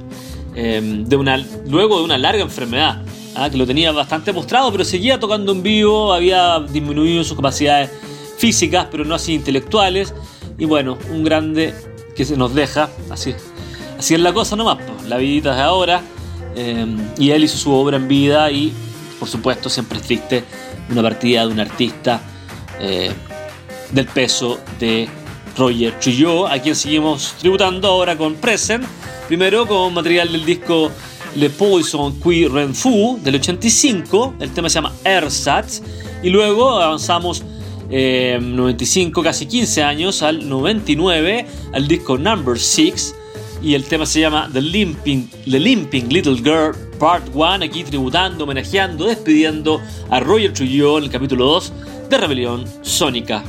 de 0.55 1.15
una, 1.17 1.35
luego 1.67 1.97
de 1.97 2.05
una 2.05 2.17
larga 2.17 2.41
enfermedad. 2.41 3.01
¿Ah? 3.35 3.49
que 3.49 3.57
lo 3.57 3.65
tenía 3.65 3.91
bastante 3.91 4.33
mostrado, 4.33 4.71
pero 4.71 4.83
seguía 4.83 5.19
tocando 5.19 5.51
en 5.51 5.63
vivo, 5.63 6.13
había 6.13 6.59
disminuido 6.59 7.23
sus 7.23 7.35
capacidades 7.35 7.91
físicas, 8.37 8.87
pero 8.89 9.05
no 9.05 9.15
así 9.15 9.33
intelectuales. 9.33 10.13
Y 10.57 10.65
bueno, 10.65 10.97
un 11.11 11.23
grande 11.23 11.73
que 12.15 12.25
se 12.25 12.37
nos 12.37 12.53
deja, 12.55 12.89
así, 13.09 13.35
así 13.99 14.13
es 14.13 14.19
la 14.19 14.33
cosa 14.33 14.55
nomás, 14.55 14.77
la 15.07 15.17
vida 15.17 15.55
de 15.55 15.61
ahora. 15.61 16.01
Em, 16.55 16.97
y 17.17 17.31
él 17.31 17.43
hizo 17.43 17.57
su 17.57 17.71
obra 17.73 17.97
en 17.97 18.07
vida 18.07 18.49
y, 18.49 18.73
por 19.19 19.27
supuesto, 19.27 19.69
siempre 19.69 19.99
es 19.99 20.05
triste 20.05 20.43
una 20.89 21.01
partida 21.01 21.45
de 21.45 21.51
un 21.51 21.59
artista 21.59 22.21
eh, 22.79 23.11
del 23.91 24.05
peso 24.05 24.59
de 24.79 25.09
Roger 25.57 25.99
Trujillo, 25.99 26.47
a 26.47 26.59
quien 26.59 26.75
seguimos 26.75 27.33
tributando 27.39 27.87
ahora 27.89 28.17
con 28.17 28.35
Present. 28.35 28.85
Primero 29.27 29.65
con 29.65 29.93
material 29.93 30.31
del 30.31 30.45
disco 30.45 30.91
Le 31.35 31.49
Poison 31.49 32.11
Qui 32.19 32.47
Renfu 32.47 33.19
del 33.21 33.35
85, 33.35 34.35
el 34.39 34.51
tema 34.51 34.69
se 34.69 34.75
llama 34.75 34.93
Ersatz, 35.03 35.81
y 36.23 36.29
luego 36.29 36.79
avanzamos 36.79 37.43
95, 37.89 39.19
em, 39.19 39.23
casi 39.23 39.45
15 39.45 39.83
años, 39.83 40.21
al 40.21 40.47
99, 40.47 41.45
al 41.73 41.87
disco 41.87 42.17
Number 42.17 42.57
6 42.57 43.15
y 43.61 43.73
el 43.73 43.83
tema 43.83 44.05
se 44.05 44.19
llama 44.19 44.49
The 44.53 44.61
Limping, 44.61 45.29
The 45.49 45.59
Limping 45.59 46.09
Little 46.09 46.35
Girl 46.35 46.75
Part 46.99 47.29
1, 47.33 47.65
aquí 47.65 47.83
tributando, 47.83 48.43
homenajeando, 48.43 49.05
despidiendo 49.05 49.81
a 50.09 50.19
Roger 50.19 50.53
Trujillo 50.53 50.97
en 50.99 51.05
el 51.05 51.09
capítulo 51.09 51.45
2 51.45 51.73
de 52.09 52.17
Rebelión 52.17 52.65
Sónica. 52.81 53.43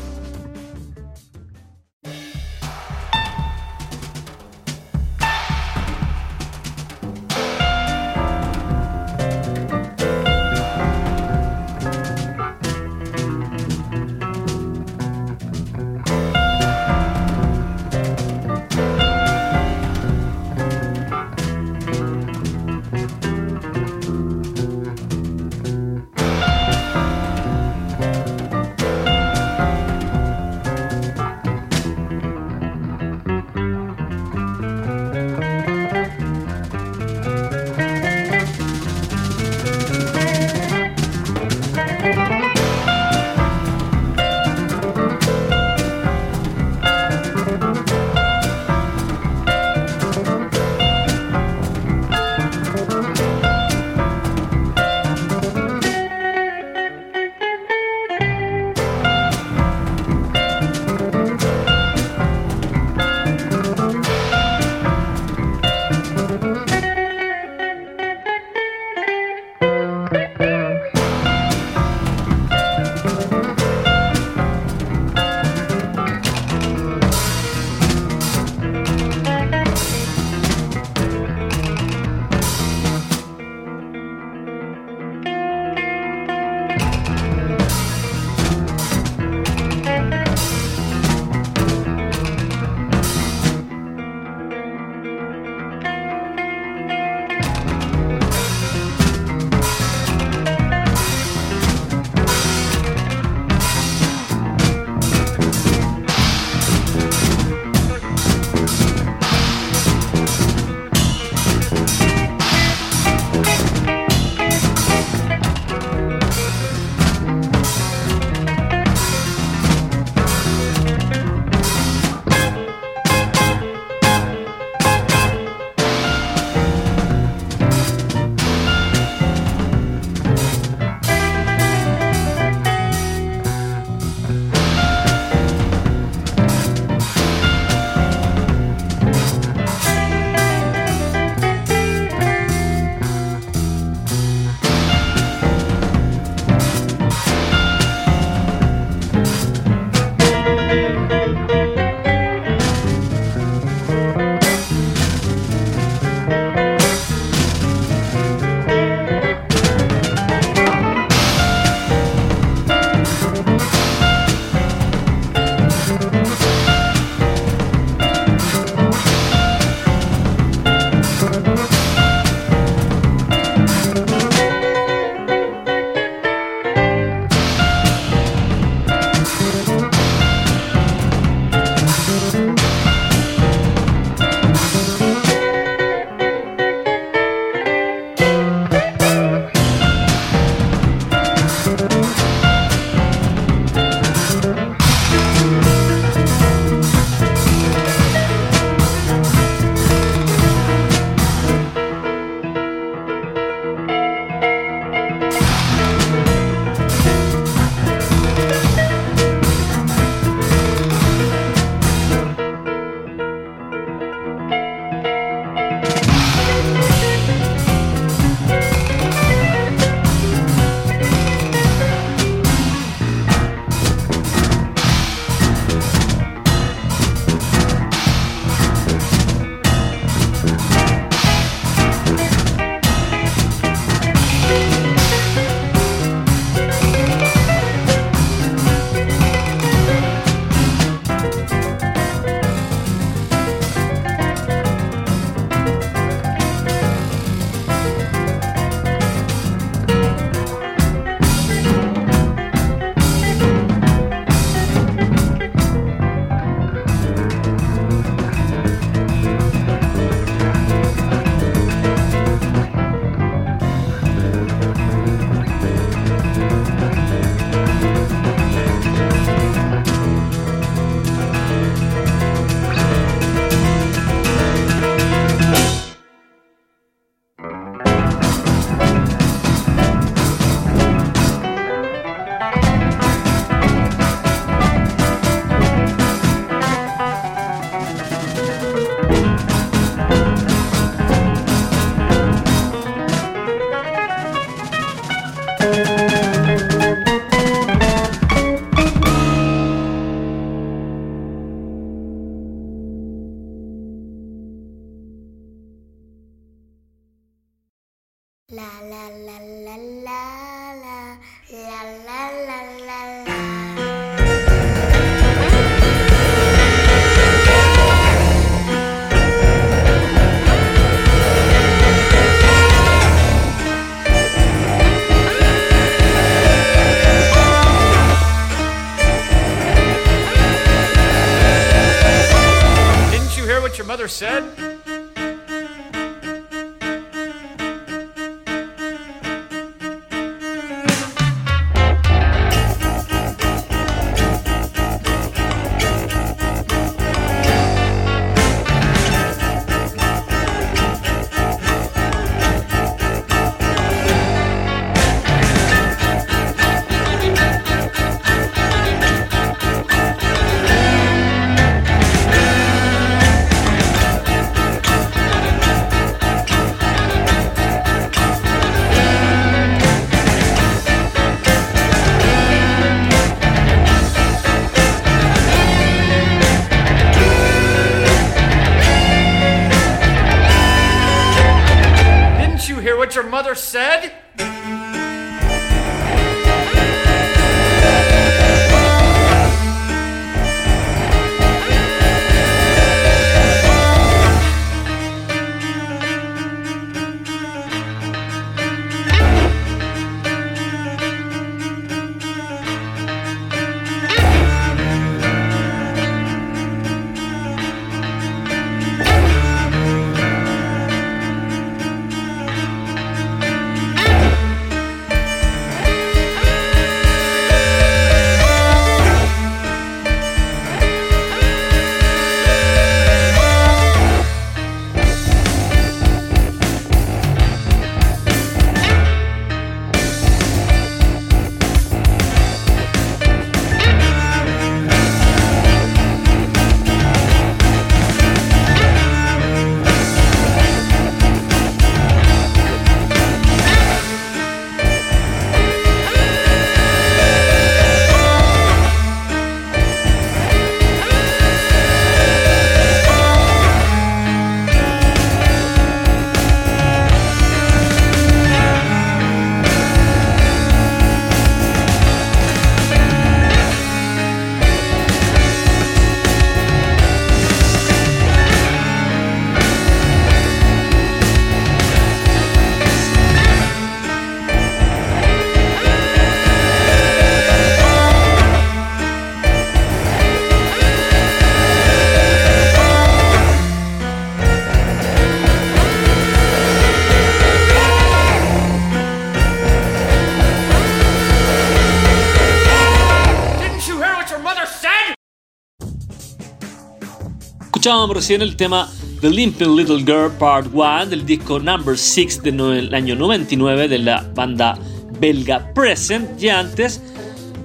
Recién 498.17 498.41
el 498.41 498.57
tema 498.57 498.91
The 499.21 499.29
Limping 499.29 499.77
Little 499.77 499.99
Girl 499.99 500.33
Part 500.39 500.69
1 500.73 501.05
del 501.05 501.27
disco 501.27 501.59
Number 501.59 501.99
6 501.99 502.43
del 502.45 502.95
año 502.95 503.15
99 503.15 503.89
de 503.89 503.99
la 503.99 504.27
banda 504.35 504.79
belga 505.21 505.71
Present 505.75 506.43
y 506.43 506.49
antes, 506.49 507.03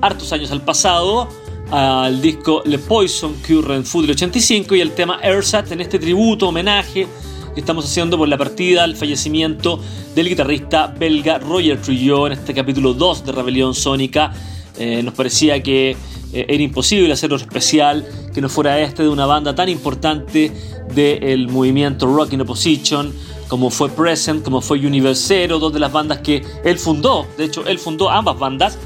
hartos 0.02 0.34
años 0.34 0.52
al 0.52 0.62
pasado, 0.62 1.30
al 1.72 2.22
disco 2.22 2.64
Le 2.66 2.78
Poison 2.80 3.34
en 3.48 3.86
Food 3.86 4.02
del 4.02 4.12
85 4.12 4.76
y 4.76 4.82
el 4.82 4.92
tema 4.92 5.20
Airsat 5.24 5.72
en 5.72 5.80
este 5.80 5.98
tributo, 6.00 6.50
homenaje 6.50 7.08
que 7.54 7.60
estamos 7.62 7.86
haciendo 7.86 8.18
por 8.18 8.28
la 8.28 8.38
partida, 8.38 8.84
el 8.84 8.98
fallecimiento 8.98 9.80
del 10.14 10.28
guitarrista 10.28 10.88
belga 10.88 11.38
Roger 11.40 11.82
Trujillo 11.82 12.28
en 12.28 12.34
este 12.34 12.54
capítulo 12.54 12.94
2 12.94 13.26
de 13.26 13.32
Rebelión 13.32 13.74
Sónica. 13.74 14.34
Eh, 14.78 15.02
nos 15.02 15.14
parecía 15.14 15.64
que 15.64 15.96
eh, 16.34 16.46
era 16.48 16.64
imposible 16.64 17.14
hacerlo 17.14 17.38
especial 17.38 18.06
que 18.34 18.42
no 18.42 18.50
fuera 18.50 18.80
este 18.80 19.04
de 19.04 19.10
una 19.10 19.26
banda 19.26 19.56
tan 19.56 19.70
importante 19.70 20.52
del 20.94 21.48
movimiento 21.48 22.06
Rock 22.06 22.34
in 22.34 22.42
Opposition 22.42 23.14
como 23.48 23.70
fue 23.70 23.90
Present, 23.90 24.44
como 24.44 24.62
fue 24.62 24.80
Universero, 24.80 25.60
dos 25.60 25.74
de 25.74 25.80
las 25.80 25.92
bandas 25.92 26.20
que 26.20 26.42
él 26.64 26.80
fundó, 26.80 27.28
de 27.38 27.46
hecho 27.46 27.66
él 27.68 27.80
fundó 27.80 28.10
ambas 28.10 28.40
bandas, 28.40 28.78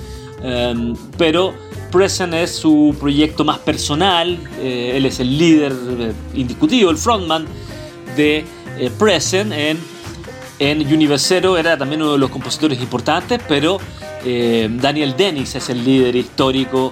eh, 0.41 0.93
pero 1.19 1.53
Present 1.91 2.34
es 2.34 2.51
su 2.51 2.95
proyecto 2.99 3.45
más 3.45 3.60
personal, 3.60 4.39
eh, 4.60 4.93
él 4.95 5.05
es 5.05 5.19
el 5.19 5.38
líder 5.38 5.71
eh, 5.71 6.13
indiscutido, 6.34 6.89
el 6.89 6.97
frontman 6.97 7.45
de 8.15 8.43
eh, 8.79 8.91
Present 8.97 9.53
en, 9.53 9.77
en 10.60 10.81
Universero, 10.81 11.58
era 11.58 11.77
también 11.77 12.01
uno 12.01 12.13
de 12.13 12.17
los 12.17 12.31
compositores 12.31 12.81
importantes, 12.81 13.39
pero 13.47 13.77
eh, 14.25 14.67
Daniel 14.71 15.15
Dennis 15.15 15.55
es 15.55 15.69
el 15.69 15.86
líder 15.86 16.15
histórico 16.15 16.91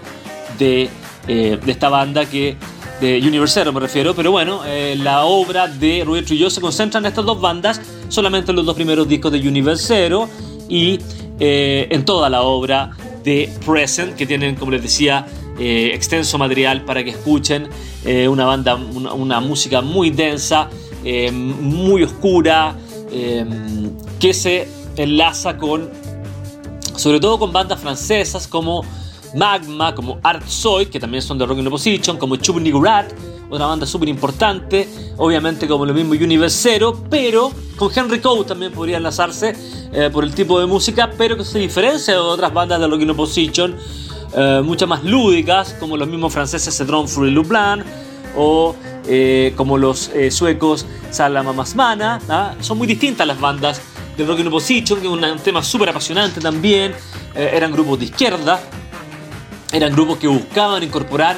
de, 0.57 0.89
eh, 1.27 1.59
de 1.63 1.71
esta 1.71 1.89
banda 1.89 2.25
que 2.25 2.55
de 3.01 3.19
Universero 3.27 3.73
me 3.73 3.79
refiero, 3.79 4.15
pero 4.15 4.31
bueno, 4.31 4.61
eh, 4.65 4.95
la 4.97 5.25
obra 5.25 5.67
de 5.67 6.03
Roger 6.05 6.25
Trujillo 6.25 6.49
se 6.49 6.61
concentra 6.61 6.99
en 6.99 7.05
estas 7.05 7.25
dos 7.25 7.41
bandas, 7.41 7.81
solamente 8.07 8.51
en 8.51 8.55
los 8.55 8.65
dos 8.65 8.75
primeros 8.75 9.07
discos 9.07 9.31
de 9.31 9.45
Universero 9.47 10.29
y 10.69 10.99
eh, 11.39 11.87
en 11.89 12.05
toda 12.05 12.29
la 12.29 12.43
obra 12.43 12.91
de 13.23 13.49
Present, 13.65 14.15
que 14.15 14.25
tienen, 14.25 14.55
como 14.55 14.71
les 14.71 14.81
decía, 14.81 15.25
extenso 15.59 16.37
material 16.37 16.83
para 16.83 17.03
que 17.03 17.11
escuchen, 17.11 17.69
una 18.27 18.45
banda, 18.45 18.75
una, 18.75 19.13
una 19.13 19.39
música 19.39 19.81
muy 19.81 20.09
densa, 20.09 20.67
muy 21.31 22.03
oscura, 22.03 22.75
que 24.19 24.33
se 24.33 24.67
enlaza 24.97 25.57
con 25.57 25.89
sobre 26.95 27.19
todo 27.19 27.39
con 27.39 27.51
bandas 27.51 27.79
francesas 27.79 28.47
como 28.47 28.83
Magma, 29.33 29.95
como 29.95 30.19
Art 30.21 30.45
Soy, 30.47 30.85
que 30.85 30.99
también 30.99 31.21
son 31.21 31.37
de 31.37 31.45
Rock 31.45 31.59
in 31.59 31.67
Opposition, 31.67 32.17
como 32.17 32.35
Chub 32.35 32.59
Nigurat, 32.59 33.11
otra 33.49 33.67
banda 33.67 33.85
súper 33.85 34.09
importante, 34.09 34.87
obviamente 35.17 35.67
como 35.67 35.85
lo 35.85 35.93
mismo 35.93 36.13
Universero, 36.13 37.03
pero 37.09 37.51
con 37.75 37.91
Henry 37.95 38.19
Coe 38.19 38.43
también 38.45 38.71
podría 38.71 38.97
enlazarse 38.97 39.55
eh, 39.91 40.09
por 40.11 40.23
el 40.23 40.33
tipo 40.33 40.59
de 40.59 40.65
música, 40.65 41.11
pero 41.17 41.37
que 41.37 41.43
se 41.43 41.59
diferencia 41.59 42.13
de 42.13 42.19
otras 42.19 42.53
bandas 42.53 42.79
de 42.79 42.87
Rock 42.87 43.01
in 43.01 43.09
Opposition, 43.11 43.75
eh, 44.35 44.61
muchas 44.63 44.89
más 44.89 45.03
lúdicas, 45.03 45.75
como 45.79 45.97
los 45.97 46.07
mismos 46.07 46.33
franceses 46.33 46.75
Cedron 46.75 47.07
Fury 47.07 47.31
Luplan, 47.31 47.83
o 48.35 48.75
eh, 49.07 49.53
como 49.55 49.77
los 49.77 50.09
suecos 50.31 50.87
Salama 51.11 51.53
Masmana, 51.53 52.19
¿ah? 52.29 52.55
son 52.59 52.79
muy 52.79 52.87
distintas 52.87 53.27
las 53.27 53.39
bandas 53.39 53.81
de 54.17 54.25
Rock 54.25 54.39
in 54.39 54.47
Opposition, 54.47 54.99
que 54.99 55.05
es 55.05 55.13
un, 55.13 55.39
tema 55.43 55.63
súper 55.63 55.89
apasionante 55.89 56.41
también, 56.41 56.93
eran 57.35 57.71
grupos 57.71 57.99
de 57.99 58.05
izquierda, 58.05 58.59
eran 59.73 59.91
grupos 59.91 60.19
que 60.19 60.27
buscaban 60.27 60.83
incorporar 60.83 61.37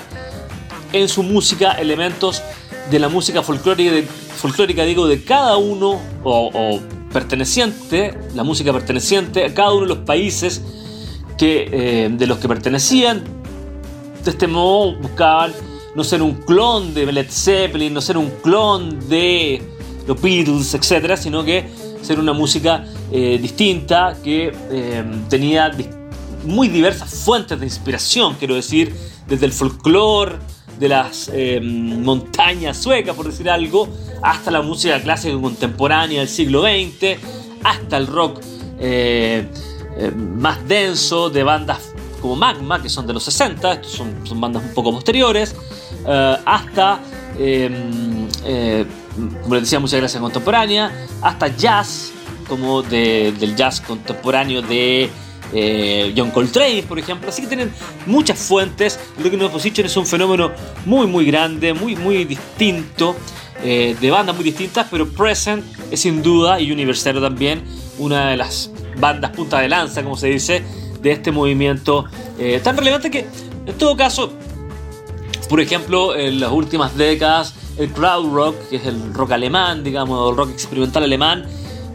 en 0.91 1.09
su 1.09 1.23
música 1.23 1.71
elementos 1.71 2.43
de 2.91 2.99
la 2.99 3.09
música 3.09 3.41
folclórica, 3.41 3.91
de, 3.91 4.03
folclórica 4.03 4.83
digo, 4.83 5.07
de 5.07 5.23
cada 5.23 5.57
uno 5.57 5.99
o, 6.23 6.79
perteneciente, 7.11 8.17
la 8.35 8.43
música 8.43 8.73
perteneciente 8.73 9.45
a 9.45 9.53
cada 9.53 9.71
uno 9.71 9.83
de 9.83 9.87
los 9.87 9.97
países 9.99 10.61
que, 11.37 11.69
eh, 11.71 12.09
de 12.11 12.27
los 12.27 12.37
que 12.39 12.47
pertenecían. 12.47 13.23
De 14.23 14.31
este 14.31 14.47
modo 14.47 14.95
buscaban 14.97 15.53
no 15.95 16.03
ser 16.03 16.21
un 16.21 16.33
clon 16.33 16.93
de 16.93 17.11
Led 17.11 17.29
Zeppelin, 17.29 17.93
no 17.93 18.01
ser 18.01 18.17
un 18.17 18.29
clon 18.43 19.07
de 19.07 19.61
los 20.05 20.21
Beatles, 20.21 20.73
etcétera, 20.73 21.15
sino 21.15 21.43
que 21.45 21.65
ser 22.01 22.19
una 22.19 22.33
música 22.33 22.85
eh, 23.11 23.39
distinta 23.41 24.17
que 24.23 24.51
eh, 24.71 25.03
tenía 25.29 25.71
muy 26.45 26.67
diversas 26.67 27.13
fuentes 27.13 27.59
de 27.59 27.65
inspiración, 27.65 28.35
quiero 28.37 28.55
decir, 28.55 28.95
desde 29.27 29.45
el 29.45 29.51
folclore 29.51 30.37
de 30.79 30.89
las 30.89 31.29
eh, 31.33 31.59
montañas 31.61 32.77
suecas, 32.77 33.15
por 33.15 33.27
decir 33.27 33.49
algo, 33.49 33.87
hasta 34.21 34.51
la 34.51 34.61
música 34.61 35.01
clásica 35.01 35.39
contemporánea 35.39 36.19
del 36.19 36.29
siglo 36.29 36.61
XX, 36.61 37.19
hasta 37.63 37.97
el 37.97 38.07
rock 38.07 38.41
más 40.17 40.67
denso 40.67 41.29
de 41.29 41.43
bandas 41.43 41.93
como 42.21 42.35
Magma, 42.35 42.81
que 42.81 42.89
son 42.89 43.07
de 43.07 43.13
los 43.13 43.23
60, 43.23 43.73
estos 43.73 43.91
son, 43.91 44.41
bandas 44.41 44.63
un 44.63 44.73
poco 44.73 44.91
posteriores, 44.91 45.55
hasta 46.05 46.99
como 49.43 49.55
les 49.55 49.63
decía, 49.63 49.79
música 49.79 49.99
clásica 49.99 50.21
contemporánea, 50.21 50.91
hasta 51.21 51.47
jazz, 51.55 52.11
como 52.47 52.83
del 52.83 53.55
jazz 53.55 53.81
contemporáneo 53.81 54.61
de 54.61 55.09
eh, 55.53 56.13
John 56.15 56.31
Coltrane, 56.31 56.83
por 56.83 56.99
ejemplo. 56.99 57.29
Así 57.29 57.41
que 57.41 57.47
tienen 57.47 57.71
muchas 58.05 58.39
fuentes. 58.39 58.99
Lo 59.21 59.29
que 59.29 59.37
nos 59.37 59.51
Position 59.51 59.85
es 59.85 59.97
un 59.97 60.05
fenómeno 60.05 60.51
muy, 60.85 61.07
muy 61.07 61.25
grande, 61.25 61.73
muy, 61.73 61.95
muy 61.95 62.25
distinto, 62.25 63.15
eh, 63.63 63.95
de 63.99 64.11
bandas 64.11 64.35
muy 64.35 64.43
distintas, 64.43 64.87
pero 64.91 65.07
Present 65.09 65.63
es 65.91 66.01
sin 66.01 66.21
duda, 66.21 66.59
y 66.59 66.71
Universero 66.71 67.21
también, 67.21 67.63
una 67.97 68.29
de 68.29 68.37
las 68.37 68.71
bandas 68.99 69.31
punta 69.31 69.59
de 69.59 69.69
lanza, 69.69 70.03
como 70.03 70.17
se 70.17 70.27
dice, 70.27 70.63
de 71.01 71.11
este 71.11 71.31
movimiento 71.31 72.05
eh, 72.37 72.59
tan 72.63 72.75
relevante 72.75 73.09
que, 73.09 73.25
en 73.65 73.77
todo 73.77 73.95
caso, 73.95 74.33
por 75.49 75.61
ejemplo, 75.61 76.15
en 76.15 76.39
las 76.39 76.51
últimas 76.51 76.97
décadas, 76.97 77.53
el 77.77 77.89
crowd 77.91 78.33
rock, 78.33 78.55
que 78.69 78.77
es 78.77 78.85
el 78.85 79.13
rock 79.13 79.31
alemán, 79.31 79.83
digamos, 79.83 80.29
el 80.29 80.37
rock 80.37 80.51
experimental 80.51 81.03
alemán, 81.03 81.45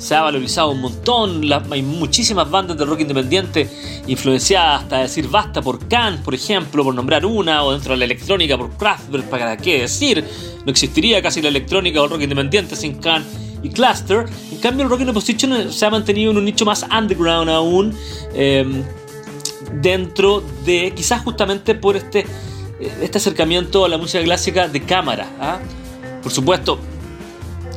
se 0.00 0.14
ha 0.14 0.22
valorizado 0.22 0.70
un 0.70 0.80
montón. 0.80 1.42
hay 1.70 1.82
muchísimas 1.82 2.50
bandas 2.50 2.76
de 2.78 2.84
rock 2.86 3.00
independiente 3.00 3.68
influenciadas 4.06 4.82
hasta 4.82 4.98
decir 4.98 5.28
basta 5.28 5.60
por 5.60 5.86
Kant, 5.88 6.22
por 6.22 6.34
ejemplo, 6.34 6.82
por 6.82 6.94
nombrar 6.94 7.26
una, 7.26 7.62
o 7.62 7.72
dentro 7.72 7.92
de 7.92 7.98
la 7.98 8.06
electrónica 8.06 8.56
por 8.56 8.70
Kraftwerk, 8.76 9.28
para 9.28 9.56
qué 9.58 9.82
decir. 9.82 10.24
No 10.64 10.72
existiría 10.72 11.22
casi 11.22 11.42
la 11.42 11.48
electrónica 11.48 12.00
o 12.00 12.04
el 12.04 12.10
rock 12.10 12.22
independiente 12.22 12.76
sin 12.76 12.94
Kant 12.94 13.26
y 13.62 13.68
Cluster. 13.68 14.24
En 14.50 14.58
cambio, 14.58 14.84
el 14.84 14.90
rock 14.90 15.02
in 15.02 15.10
opposition 15.10 15.70
se 15.70 15.86
ha 15.86 15.90
mantenido 15.90 16.30
en 16.30 16.38
un 16.38 16.46
nicho 16.46 16.64
más 16.64 16.86
underground 16.90 17.50
aún, 17.50 17.94
em, 18.34 18.82
dentro 19.82 20.42
de 20.64 20.92
quizás 20.96 21.22
justamente 21.22 21.74
por 21.74 21.96
este, 21.96 22.24
este 23.02 23.18
acercamiento 23.18 23.84
a 23.84 23.88
la 23.88 23.98
música 23.98 24.24
clásica 24.24 24.66
de 24.66 24.82
cámara. 24.82 25.30
¿ah? 25.38 25.58
Por 26.22 26.32
supuesto, 26.32 26.78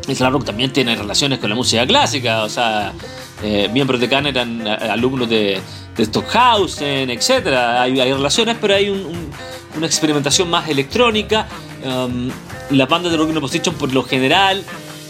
el 0.08 0.32
rock 0.32 0.46
también 0.46 0.72
tiene 0.74 0.96
relaciones 0.96 1.40
con 1.40 1.50
la 1.50 1.56
música 1.56 1.86
clásica, 1.88 2.44
o 2.44 2.50
sea, 2.50 2.94
eh, 3.42 3.70
miembros 3.72 4.00
de 4.00 4.10
Khan 4.10 4.28
eran 4.28 4.68
alumnos 4.68 5.30
de, 5.30 5.62
Stockhausen, 5.98 7.10
etc. 7.10 7.48
Hay, 7.78 7.94
relaciones, 7.96 8.58
pero 8.60 8.74
hay 8.74 8.90
una 8.90 9.86
experimentación 9.86 10.50
más 10.50 10.68
electrónica. 10.68 11.48
Um, 11.86 12.32
las 12.72 12.88
bandas 12.90 13.12
de 13.12 13.18
rock 13.18 13.30
in 13.30 13.38
opposition, 13.38 13.76
por 13.76 13.94
lo 13.94 14.04
general, 14.04 14.64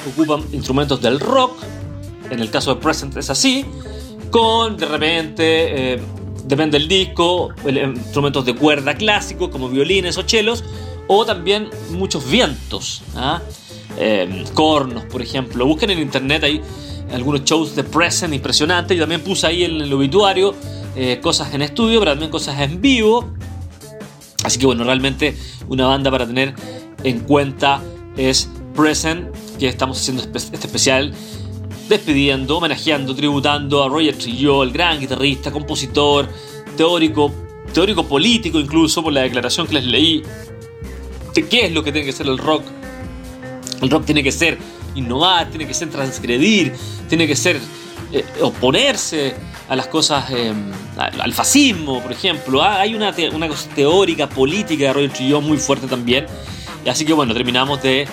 ocupan 0.08 0.44
instrumentos 0.52 1.02
del 1.02 1.20
rock. 1.20 1.58
En 2.30 2.40
el 2.40 2.50
caso 2.50 2.76
de 2.76 2.82
Present 2.82 3.16
es 3.18 3.30
así. 3.30 3.66
Con, 4.30 4.76
de 4.76 4.86
repente, 4.88 5.94
eh, 5.94 6.02
depende 6.46 6.80
del 6.80 6.88
disco, 6.88 7.52
instrumentos 7.66 8.44
de 8.46 8.56
cuerda 8.56 8.96
clásicos 8.96 9.50
como 9.50 9.70
violines 9.70 10.18
o 10.18 10.24
chelos. 10.24 10.64
O 11.08 11.26
también 11.26 11.70
muchos 11.92 12.30
vientos. 12.30 13.04
¿ah? 13.16 13.42
Eh, 13.98 14.44
cornos, 14.54 15.04
por 15.06 15.22
ejemplo. 15.22 15.66
Busquen 15.66 15.92
en 15.92 16.00
internet, 16.00 16.44
hay 16.44 16.62
algunos 17.12 17.44
shows 17.44 17.76
de 17.76 17.84
present 17.84 18.34
impresionantes. 18.34 18.98
Yo 18.98 19.04
también 19.04 19.22
puse 19.22 19.48
ahí 19.48 19.64
en 19.64 19.82
el 19.82 19.94
obituario 19.94 20.56
eh, 20.96 21.20
cosas 21.22 21.54
en 21.54 21.62
estudio, 21.62 22.00
pero 22.00 22.12
también 22.12 22.32
cosas 22.32 22.60
en 22.60 22.82
vivo. 22.82 23.34
Así 24.44 24.60
que 24.60 24.66
bueno, 24.66 24.84
realmente 24.84 25.36
una 25.70 25.88
banda 25.88 26.12
para 26.12 26.28
tener 26.28 26.54
en 27.04 27.20
cuenta 27.22 27.82
es 28.18 28.50
Present, 28.76 29.28
que 29.60 29.68
estamos 29.68 30.00
haciendo 30.00 30.24
este 30.24 30.56
especial 30.56 31.14
despidiendo, 31.88 32.58
homenajeando, 32.58 33.16
tributando 33.16 33.84
a 33.84 33.90
Roger 33.90 34.16
Trujillo, 34.16 34.64
el 34.64 34.72
gran 34.72 35.00
guitarrista, 35.00 35.52
compositor, 35.52 36.28
teórico, 36.76 37.32
teórico 37.74 38.06
político 38.06 38.60
incluso, 38.60 39.04
por 39.04 39.14
la 39.14 39.22
declaración 39.22 39.68
que 39.68 39.74
les 39.76 39.86
leí 39.86 40.24
de 41.34 41.48
qué 41.48 41.66
es 41.66 41.72
lo 41.72 41.84
que 41.84 41.92
tiene 41.92 42.06
que 42.06 42.14
ser 42.14 42.28
el 42.28 42.38
rock 42.38 42.64
el 43.84 43.90
rock 43.90 44.06
tiene 44.06 44.24
que 44.24 44.32
ser 44.32 44.58
innovar, 44.96 45.50
tiene 45.50 45.68
que 45.68 45.74
ser 45.74 45.90
transgredir, 45.90 46.74
tiene 47.08 47.28
que 47.28 47.36
ser 47.36 47.60
eh, 48.12 48.26
oponerse 48.42 49.36
a 49.70 49.76
las 49.76 49.88
cosas, 49.88 50.30
em, 50.32 50.72
al 50.98 51.34
fascismo, 51.34 52.02
por 52.02 52.12
ejemplo. 52.12 52.62
Ah, 52.62 52.82
hay 52.82 52.96
una, 52.96 53.14
una 53.34 53.48
cosa 53.48 53.70
teórica, 53.70 54.28
política 54.30 54.86
de 54.86 54.94
Roger 54.94 55.14
Trillon 55.14 55.46
muy 55.46 55.58
fuerte 55.58 55.88
también. 55.88 56.26
Así 56.86 57.06
que 57.06 57.14
bueno, 57.14 57.34
terminamos 57.34 57.82
de 57.82 58.08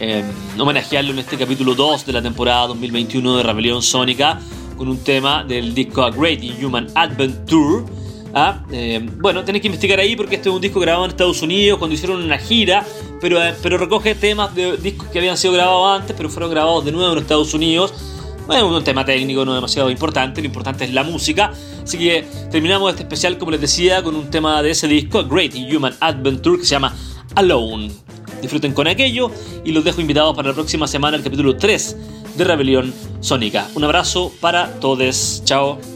eh, 0.00 0.24
homenajearlo 0.58 1.12
en 1.12 1.20
este 1.20 1.36
capítulo 1.36 1.74
2 1.74 2.04
de 2.04 2.12
la 2.12 2.20
temporada 2.20 2.66
2021 2.66 3.38
de 3.38 3.42
Rebelión 3.42 3.82
Sónica 3.82 4.40
con 4.76 4.88
un 4.88 4.98
tema 5.02 5.42
del 5.42 5.74
disco 5.74 6.02
A 6.02 6.10
Great 6.10 6.40
Human 6.62 6.88
Adventure. 6.94 7.84
Ah, 8.38 8.62
eh, 8.70 9.00
bueno, 9.16 9.42
tenéis 9.46 9.62
que 9.62 9.68
investigar 9.68 9.98
ahí 9.98 10.14
porque 10.14 10.34
este 10.34 10.50
es 10.50 10.54
un 10.54 10.60
disco 10.60 10.78
grabado 10.78 11.06
en 11.06 11.10
Estados 11.10 11.40
Unidos 11.40 11.78
cuando 11.78 11.94
hicieron 11.94 12.22
una 12.22 12.36
gira 12.36 12.84
pero, 13.18 13.42
eh, 13.42 13.54
pero 13.62 13.78
recoge 13.78 14.14
temas 14.14 14.54
de 14.54 14.76
discos 14.76 15.08
que 15.08 15.18
habían 15.18 15.38
sido 15.38 15.54
grabados 15.54 16.00
antes, 16.00 16.14
pero 16.14 16.28
fueron 16.28 16.50
grabados 16.50 16.84
de 16.84 16.92
nuevo 16.92 17.12
en 17.12 17.18
Estados 17.18 17.54
Unidos. 17.54 17.94
Bueno, 18.46 18.68
un 18.68 18.84
tema 18.84 19.04
técnico 19.04 19.44
no 19.44 19.54
demasiado 19.54 19.90
importante, 19.90 20.40
lo 20.40 20.46
importante 20.46 20.84
es 20.84 20.92
la 20.92 21.02
música. 21.02 21.50
Así 21.82 21.98
que 21.98 22.26
terminamos 22.50 22.90
este 22.90 23.04
especial, 23.04 23.38
como 23.38 23.52
les 23.52 23.60
decía, 23.60 24.02
con 24.02 24.14
un 24.14 24.30
tema 24.30 24.62
de 24.62 24.70
ese 24.70 24.86
disco, 24.86 25.24
Great 25.24 25.54
Human 25.54 25.94
Adventure, 26.00 26.58
que 26.58 26.64
se 26.64 26.72
llama 26.72 26.94
Alone. 27.34 27.90
Disfruten 28.42 28.74
con 28.74 28.86
aquello 28.86 29.30
y 29.64 29.72
los 29.72 29.82
dejo 29.82 30.02
invitados 30.02 30.36
para 30.36 30.48
la 30.48 30.54
próxima 30.54 30.86
semana, 30.86 31.16
el 31.16 31.22
capítulo 31.22 31.56
3 31.56 31.96
de 32.36 32.44
Rebelión 32.44 32.92
Sónica. 33.20 33.66
Un 33.74 33.84
abrazo 33.84 34.30
para 34.40 34.78
todos. 34.78 35.42
Chao. 35.44 35.95